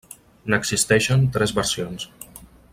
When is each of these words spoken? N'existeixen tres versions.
N'existeixen 0.53 1.27
tres 1.37 1.55
versions. 1.61 2.11